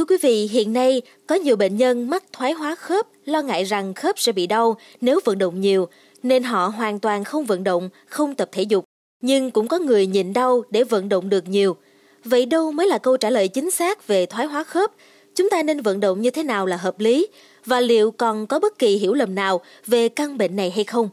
Thưa 0.00 0.04
quý 0.04 0.16
vị, 0.22 0.48
hiện 0.52 0.72
nay 0.72 1.02
có 1.26 1.34
nhiều 1.34 1.56
bệnh 1.56 1.76
nhân 1.76 2.10
mắc 2.10 2.24
thoái 2.32 2.52
hóa 2.52 2.74
khớp 2.74 3.06
lo 3.24 3.42
ngại 3.42 3.64
rằng 3.64 3.94
khớp 3.94 4.18
sẽ 4.18 4.32
bị 4.32 4.46
đau 4.46 4.76
nếu 5.00 5.20
vận 5.24 5.38
động 5.38 5.60
nhiều, 5.60 5.88
nên 6.22 6.42
họ 6.42 6.66
hoàn 6.68 6.98
toàn 6.98 7.24
không 7.24 7.44
vận 7.44 7.64
động, 7.64 7.88
không 8.06 8.34
tập 8.34 8.48
thể 8.52 8.62
dục. 8.62 8.84
Nhưng 9.20 9.50
cũng 9.50 9.68
có 9.68 9.78
người 9.78 10.06
nhịn 10.06 10.32
đau 10.32 10.62
để 10.70 10.84
vận 10.84 11.08
động 11.08 11.28
được 11.28 11.48
nhiều. 11.48 11.76
Vậy 12.24 12.46
đâu 12.46 12.72
mới 12.72 12.86
là 12.86 12.98
câu 12.98 13.16
trả 13.16 13.30
lời 13.30 13.48
chính 13.48 13.70
xác 13.70 14.06
về 14.06 14.26
thoái 14.26 14.46
hóa 14.46 14.64
khớp? 14.64 14.90
Chúng 15.34 15.50
ta 15.50 15.62
nên 15.62 15.80
vận 15.80 16.00
động 16.00 16.20
như 16.20 16.30
thế 16.30 16.42
nào 16.42 16.66
là 16.66 16.76
hợp 16.76 17.00
lý? 17.00 17.26
Và 17.64 17.80
liệu 17.80 18.10
còn 18.10 18.46
có 18.46 18.58
bất 18.58 18.78
kỳ 18.78 18.96
hiểu 18.96 19.14
lầm 19.14 19.34
nào 19.34 19.60
về 19.86 20.08
căn 20.08 20.38
bệnh 20.38 20.56
này 20.56 20.70
hay 20.70 20.84
không? 20.84 21.08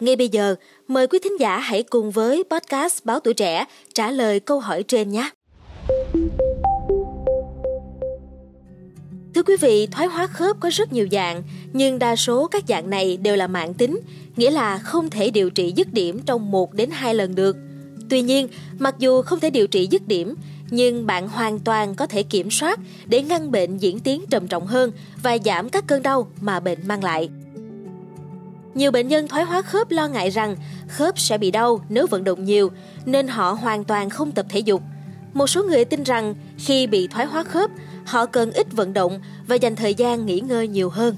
Ngay 0.00 0.16
bây 0.16 0.28
giờ, 0.28 0.54
mời 0.88 1.06
quý 1.06 1.18
thính 1.18 1.40
giả 1.40 1.58
hãy 1.58 1.82
cùng 1.82 2.10
với 2.10 2.44
podcast 2.50 3.04
Báo 3.04 3.20
Tuổi 3.20 3.34
Trẻ 3.34 3.64
trả 3.94 4.10
lời 4.10 4.40
câu 4.40 4.60
hỏi 4.60 4.82
trên 4.82 5.10
nhé. 5.10 5.30
Thưa 9.42 9.52
quý 9.52 9.56
vị, 9.60 9.86
thoái 9.86 10.08
hóa 10.08 10.26
khớp 10.26 10.56
có 10.60 10.70
rất 10.72 10.92
nhiều 10.92 11.06
dạng, 11.12 11.42
nhưng 11.72 11.98
đa 11.98 12.16
số 12.16 12.46
các 12.46 12.64
dạng 12.68 12.90
này 12.90 13.16
đều 13.16 13.36
là 13.36 13.46
mạng 13.46 13.74
tính, 13.74 14.00
nghĩa 14.36 14.50
là 14.50 14.78
không 14.78 15.10
thể 15.10 15.30
điều 15.30 15.50
trị 15.50 15.72
dứt 15.76 15.92
điểm 15.92 16.20
trong 16.26 16.50
1 16.50 16.74
đến 16.74 16.90
2 16.90 17.14
lần 17.14 17.34
được. 17.34 17.56
Tuy 18.10 18.22
nhiên, 18.22 18.48
mặc 18.78 18.94
dù 18.98 19.22
không 19.22 19.40
thể 19.40 19.50
điều 19.50 19.66
trị 19.66 19.88
dứt 19.90 20.08
điểm, 20.08 20.34
nhưng 20.70 21.06
bạn 21.06 21.28
hoàn 21.28 21.58
toàn 21.58 21.94
có 21.94 22.06
thể 22.06 22.22
kiểm 22.22 22.50
soát 22.50 22.80
để 23.06 23.22
ngăn 23.22 23.50
bệnh 23.50 23.78
diễn 23.78 24.00
tiến 24.00 24.24
trầm 24.30 24.46
trọng 24.46 24.66
hơn 24.66 24.92
và 25.22 25.38
giảm 25.44 25.68
các 25.68 25.86
cơn 25.86 26.02
đau 26.02 26.30
mà 26.40 26.60
bệnh 26.60 26.78
mang 26.86 27.04
lại. 27.04 27.28
Nhiều 28.74 28.90
bệnh 28.90 29.08
nhân 29.08 29.28
thoái 29.28 29.44
hóa 29.44 29.62
khớp 29.62 29.90
lo 29.90 30.08
ngại 30.08 30.30
rằng 30.30 30.56
khớp 30.88 31.18
sẽ 31.18 31.38
bị 31.38 31.50
đau 31.50 31.84
nếu 31.88 32.06
vận 32.06 32.24
động 32.24 32.44
nhiều, 32.44 32.70
nên 33.04 33.28
họ 33.28 33.52
hoàn 33.52 33.84
toàn 33.84 34.10
không 34.10 34.32
tập 34.32 34.46
thể 34.48 34.58
dục. 34.58 34.82
Một 35.34 35.46
số 35.46 35.62
người 35.62 35.84
tin 35.84 36.02
rằng 36.02 36.34
khi 36.58 36.86
bị 36.86 37.06
thoái 37.06 37.26
hóa 37.26 37.44
khớp, 37.44 37.70
họ 38.04 38.26
cần 38.26 38.52
ít 38.52 38.72
vận 38.72 38.92
động 38.92 39.20
và 39.46 39.56
dành 39.56 39.76
thời 39.76 39.94
gian 39.94 40.26
nghỉ 40.26 40.40
ngơi 40.40 40.68
nhiều 40.68 40.90
hơn. 40.90 41.16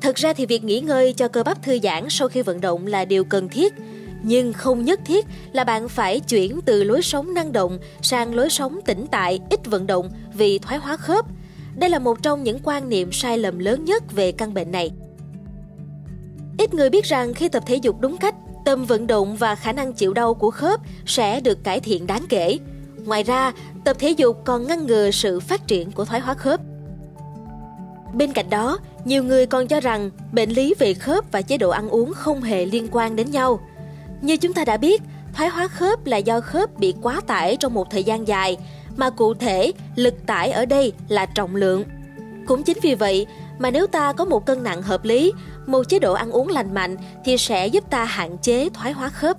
Thực 0.00 0.16
ra 0.16 0.32
thì 0.32 0.46
việc 0.46 0.64
nghỉ 0.64 0.80
ngơi 0.80 1.12
cho 1.12 1.28
cơ 1.28 1.42
bắp 1.42 1.62
thư 1.62 1.78
giãn 1.82 2.06
sau 2.08 2.28
khi 2.28 2.42
vận 2.42 2.60
động 2.60 2.86
là 2.86 3.04
điều 3.04 3.24
cần 3.24 3.48
thiết, 3.48 3.74
nhưng 4.22 4.52
không 4.52 4.84
nhất 4.84 5.00
thiết 5.06 5.26
là 5.52 5.64
bạn 5.64 5.88
phải 5.88 6.20
chuyển 6.20 6.60
từ 6.64 6.84
lối 6.84 7.02
sống 7.02 7.34
năng 7.34 7.52
động 7.52 7.78
sang 8.02 8.34
lối 8.34 8.50
sống 8.50 8.80
tĩnh 8.84 9.06
tại, 9.10 9.40
ít 9.50 9.66
vận 9.66 9.86
động 9.86 10.10
vì 10.34 10.58
thoái 10.58 10.78
hóa 10.78 10.96
khớp. 10.96 11.26
Đây 11.76 11.90
là 11.90 11.98
một 11.98 12.22
trong 12.22 12.42
những 12.42 12.58
quan 12.64 12.88
niệm 12.88 13.12
sai 13.12 13.38
lầm 13.38 13.58
lớn 13.58 13.84
nhất 13.84 14.12
về 14.12 14.32
căn 14.32 14.54
bệnh 14.54 14.70
này. 14.70 14.90
Ít 16.58 16.74
người 16.74 16.90
biết 16.90 17.04
rằng 17.04 17.34
khi 17.34 17.48
tập 17.48 17.62
thể 17.66 17.76
dục 17.76 18.00
đúng 18.00 18.16
cách, 18.16 18.34
tâm 18.64 18.84
vận 18.84 19.06
động 19.06 19.36
và 19.36 19.54
khả 19.54 19.72
năng 19.72 19.92
chịu 19.92 20.12
đau 20.14 20.34
của 20.34 20.50
khớp 20.50 20.80
sẽ 21.06 21.40
được 21.40 21.64
cải 21.64 21.80
thiện 21.80 22.06
đáng 22.06 22.24
kể. 22.28 22.58
Ngoài 23.04 23.22
ra, 23.22 23.52
tập 23.84 23.96
thể 24.00 24.10
dục 24.10 24.40
còn 24.44 24.66
ngăn 24.66 24.86
ngừa 24.86 25.10
sự 25.10 25.40
phát 25.40 25.66
triển 25.66 25.92
của 25.92 26.04
thoái 26.04 26.20
hóa 26.20 26.34
khớp. 26.34 26.60
Bên 28.14 28.32
cạnh 28.32 28.50
đó, 28.50 28.78
nhiều 29.04 29.24
người 29.24 29.46
còn 29.46 29.66
cho 29.66 29.80
rằng 29.80 30.10
bệnh 30.32 30.50
lý 30.50 30.74
về 30.78 30.94
khớp 30.94 31.32
và 31.32 31.42
chế 31.42 31.58
độ 31.58 31.70
ăn 31.70 31.88
uống 31.88 32.12
không 32.14 32.42
hề 32.42 32.66
liên 32.66 32.88
quan 32.90 33.16
đến 33.16 33.30
nhau. 33.30 33.60
Như 34.20 34.36
chúng 34.36 34.52
ta 34.52 34.64
đã 34.64 34.76
biết, 34.76 35.02
thoái 35.34 35.48
hóa 35.48 35.68
khớp 35.68 36.06
là 36.06 36.16
do 36.16 36.40
khớp 36.40 36.78
bị 36.78 36.94
quá 37.02 37.20
tải 37.26 37.56
trong 37.56 37.74
một 37.74 37.90
thời 37.90 38.04
gian 38.04 38.28
dài, 38.28 38.56
mà 38.96 39.10
cụ 39.10 39.34
thể 39.34 39.72
lực 39.96 40.26
tải 40.26 40.50
ở 40.50 40.66
đây 40.66 40.92
là 41.08 41.26
trọng 41.26 41.56
lượng. 41.56 41.84
Cũng 42.46 42.62
chính 42.62 42.78
vì 42.82 42.94
vậy 42.94 43.26
mà 43.58 43.70
nếu 43.70 43.86
ta 43.86 44.12
có 44.12 44.24
một 44.24 44.46
cân 44.46 44.62
nặng 44.62 44.82
hợp 44.82 45.04
lý, 45.04 45.32
một 45.66 45.82
chế 45.88 45.98
độ 45.98 46.12
ăn 46.12 46.30
uống 46.30 46.48
lành 46.48 46.74
mạnh 46.74 46.96
thì 47.24 47.38
sẽ 47.38 47.66
giúp 47.66 47.84
ta 47.90 48.04
hạn 48.04 48.38
chế 48.42 48.68
thoái 48.74 48.92
hóa 48.92 49.08
khớp. 49.08 49.36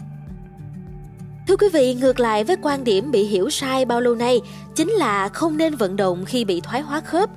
Thưa 1.47 1.57
quý 1.57 1.67
vị, 1.73 1.94
ngược 1.94 2.19
lại 2.19 2.44
với 2.44 2.55
quan 2.61 2.83
điểm 2.83 3.11
bị 3.11 3.23
hiểu 3.23 3.49
sai 3.49 3.85
bao 3.85 4.02
lâu 4.02 4.16
nay 4.16 4.41
chính 4.75 4.89
là 4.89 5.30
không 5.30 5.57
nên 5.57 5.75
vận 5.75 5.95
động 5.95 6.25
khi 6.25 6.45
bị 6.45 6.61
thoái 6.61 6.81
hóa 6.81 7.02
khớp. 7.02 7.30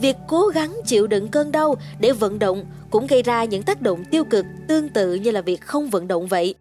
Việc 0.00 0.16
cố 0.28 0.46
gắng 0.46 0.76
chịu 0.86 1.06
đựng 1.06 1.28
cơn 1.28 1.52
đau 1.52 1.74
để 2.00 2.12
vận 2.12 2.38
động 2.38 2.64
cũng 2.90 3.06
gây 3.06 3.22
ra 3.22 3.44
những 3.44 3.62
tác 3.62 3.82
động 3.82 4.04
tiêu 4.04 4.24
cực 4.24 4.44
tương 4.68 4.88
tự 4.88 5.14
như 5.14 5.30
là 5.30 5.40
việc 5.40 5.60
không 5.60 5.90
vận 5.90 6.08
động 6.08 6.26
vậy. 6.26 6.54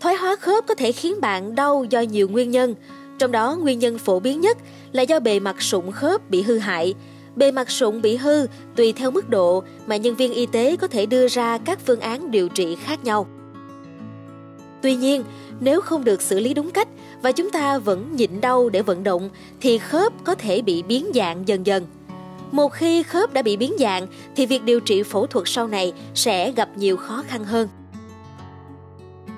Thoái 0.00 0.14
hóa 0.14 0.36
khớp 0.36 0.66
có 0.66 0.74
thể 0.74 0.92
khiến 0.92 1.20
bạn 1.20 1.54
đau 1.54 1.84
do 1.90 2.00
nhiều 2.00 2.28
nguyên 2.28 2.50
nhân, 2.50 2.74
trong 3.18 3.32
đó 3.32 3.56
nguyên 3.56 3.78
nhân 3.78 3.98
phổ 3.98 4.20
biến 4.20 4.40
nhất 4.40 4.58
là 4.92 5.02
do 5.02 5.20
bề 5.20 5.40
mặt 5.40 5.62
sụn 5.62 5.90
khớp 5.92 6.30
bị 6.30 6.42
hư 6.42 6.58
hại. 6.58 6.94
Bề 7.36 7.50
mặt 7.50 7.70
sụn 7.70 8.02
bị 8.02 8.16
hư 8.16 8.46
tùy 8.76 8.92
theo 8.92 9.10
mức 9.10 9.28
độ 9.28 9.62
mà 9.86 9.96
nhân 9.96 10.14
viên 10.14 10.32
y 10.32 10.46
tế 10.46 10.76
có 10.76 10.86
thể 10.86 11.06
đưa 11.06 11.28
ra 11.28 11.58
các 11.58 11.78
phương 11.86 12.00
án 12.00 12.30
điều 12.30 12.48
trị 12.48 12.76
khác 12.84 13.04
nhau. 13.04 13.26
Tuy 14.82 14.96
nhiên, 14.96 15.24
nếu 15.60 15.80
không 15.80 16.04
được 16.04 16.22
xử 16.22 16.40
lý 16.40 16.54
đúng 16.54 16.70
cách 16.70 16.88
và 17.22 17.32
chúng 17.32 17.50
ta 17.50 17.78
vẫn 17.78 18.16
nhịn 18.16 18.40
đau 18.40 18.68
để 18.68 18.82
vận 18.82 19.04
động 19.04 19.30
thì 19.60 19.78
khớp 19.78 20.12
có 20.24 20.34
thể 20.34 20.62
bị 20.62 20.82
biến 20.82 21.06
dạng 21.14 21.48
dần 21.48 21.66
dần. 21.66 21.86
Một 22.52 22.72
khi 22.72 23.02
khớp 23.02 23.32
đã 23.32 23.42
bị 23.42 23.56
biến 23.56 23.72
dạng 23.78 24.06
thì 24.36 24.46
việc 24.46 24.64
điều 24.64 24.80
trị 24.80 25.02
phẫu 25.02 25.26
thuật 25.26 25.48
sau 25.48 25.66
này 25.66 25.92
sẽ 26.14 26.52
gặp 26.52 26.68
nhiều 26.76 26.96
khó 26.96 27.24
khăn 27.28 27.44
hơn. 27.44 27.68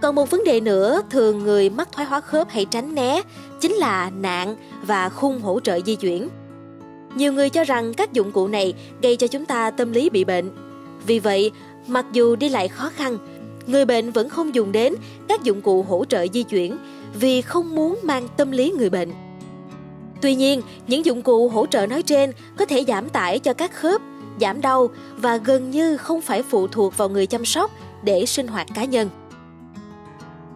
Còn 0.02 0.14
một 0.14 0.30
vấn 0.30 0.44
đề 0.44 0.60
nữa 0.60 1.02
thường 1.10 1.38
người 1.38 1.70
mắc 1.70 1.92
thoái 1.92 2.06
hóa 2.06 2.20
khớp 2.20 2.48
hay 2.48 2.64
tránh 2.64 2.94
né 2.94 3.22
chính 3.60 3.72
là 3.72 4.10
nạn 4.10 4.56
và 4.82 5.08
khung 5.08 5.40
hỗ 5.40 5.60
trợ 5.60 5.80
di 5.86 5.96
chuyển. 5.96 6.28
Nhiều 7.18 7.32
người 7.32 7.50
cho 7.50 7.64
rằng 7.64 7.94
các 7.94 8.12
dụng 8.12 8.32
cụ 8.32 8.48
này 8.48 8.74
gây 9.02 9.16
cho 9.16 9.26
chúng 9.26 9.44
ta 9.44 9.70
tâm 9.70 9.92
lý 9.92 10.10
bị 10.10 10.24
bệnh. 10.24 10.50
Vì 11.06 11.18
vậy, 11.18 11.50
mặc 11.86 12.06
dù 12.12 12.36
đi 12.36 12.48
lại 12.48 12.68
khó 12.68 12.90
khăn, 12.96 13.18
người 13.66 13.84
bệnh 13.84 14.10
vẫn 14.10 14.28
không 14.28 14.54
dùng 14.54 14.72
đến 14.72 14.94
các 15.28 15.42
dụng 15.42 15.60
cụ 15.60 15.82
hỗ 15.82 16.04
trợ 16.04 16.26
di 16.32 16.42
chuyển 16.42 16.76
vì 17.20 17.42
không 17.42 17.74
muốn 17.74 17.98
mang 18.02 18.28
tâm 18.36 18.50
lý 18.50 18.70
người 18.70 18.90
bệnh. 18.90 19.10
Tuy 20.22 20.34
nhiên, 20.34 20.62
những 20.86 21.04
dụng 21.04 21.22
cụ 21.22 21.48
hỗ 21.48 21.66
trợ 21.66 21.86
nói 21.86 22.02
trên 22.02 22.32
có 22.56 22.64
thể 22.64 22.84
giảm 22.88 23.08
tải 23.08 23.38
cho 23.38 23.52
các 23.52 23.72
khớp, 23.74 24.00
giảm 24.40 24.60
đau 24.60 24.90
và 25.16 25.36
gần 25.36 25.70
như 25.70 25.96
không 25.96 26.20
phải 26.20 26.42
phụ 26.42 26.66
thuộc 26.66 26.96
vào 26.96 27.08
người 27.08 27.26
chăm 27.26 27.44
sóc 27.44 27.70
để 28.02 28.26
sinh 28.26 28.46
hoạt 28.46 28.66
cá 28.74 28.84
nhân. 28.84 29.08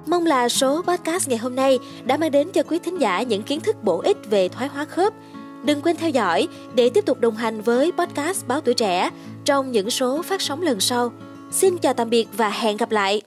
Mong 0.07 0.27
là 0.27 0.49
số 0.49 0.83
podcast 0.83 1.29
ngày 1.29 1.39
hôm 1.39 1.57
nay 1.57 1.79
đã 2.05 2.17
mang 2.17 2.31
đến 2.31 2.49
cho 2.53 2.63
quý 2.63 2.79
thính 2.79 3.01
giả 3.01 3.23
những 3.23 3.43
kiến 3.43 3.61
thức 3.61 3.85
bổ 3.85 3.99
ích 3.99 4.17
về 4.31 4.49
thoái 4.49 4.69
hóa 4.69 4.85
khớp. 4.85 5.13
Đừng 5.65 5.83
quên 5.83 5.97
theo 5.97 6.11
dõi 6.11 6.49
để 6.75 6.91
tiếp 6.95 7.07
tục 7.07 7.21
đồng 7.21 7.37
hành 7.37 7.61
với 7.61 7.93
podcast 7.93 8.47
Báo 8.47 8.61
Tuổi 8.61 8.75
Trẻ 8.75 9.11
trong 9.45 9.73
những 9.73 9.91
số 9.91 10.23
phát 10.23 10.43
sóng 10.43 10.63
lần 10.63 10.81
sau. 10.81 11.13
Xin 11.51 11.79
chào 11.79 11.95
tạm 11.95 12.11
biệt 12.11 12.29
và 12.37 12.51
hẹn 12.51 12.77
gặp 12.77 12.91
lại! 12.91 13.23